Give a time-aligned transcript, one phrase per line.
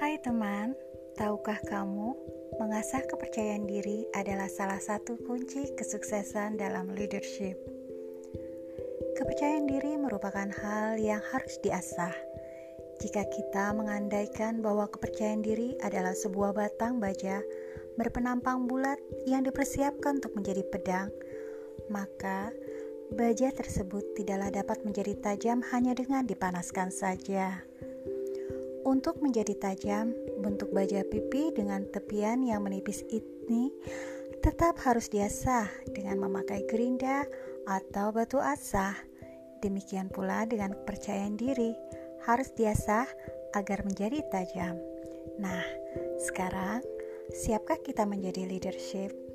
[0.00, 0.72] Hai teman,
[1.20, 2.16] tahukah kamu
[2.56, 7.60] mengasah kepercayaan diri adalah salah satu kunci kesuksesan dalam leadership.
[9.20, 12.16] Kepercayaan diri merupakan hal yang harus diasah.
[13.04, 17.44] Jika kita mengandaikan bahwa kepercayaan diri adalah sebuah batang baja
[18.00, 18.96] berpenampang bulat
[19.28, 21.12] yang dipersiapkan untuk menjadi pedang,
[21.92, 22.48] maka
[23.12, 27.69] baja tersebut tidaklah dapat menjadi tajam hanya dengan dipanaskan saja.
[28.80, 33.68] Untuk menjadi tajam, bentuk baja pipi dengan tepian yang menipis ini
[34.40, 37.28] tetap harus diasah dengan memakai gerinda
[37.68, 38.96] atau batu asah.
[39.60, 41.76] Demikian pula dengan kepercayaan diri
[42.24, 43.04] harus diasah
[43.52, 44.80] agar menjadi tajam.
[45.36, 45.64] Nah,
[46.16, 46.80] sekarang
[47.36, 49.29] siapkah kita menjadi leadership?